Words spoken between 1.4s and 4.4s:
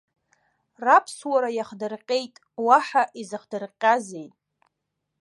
иахдырҟьеит, уаҳа изыхдырҟьазеи!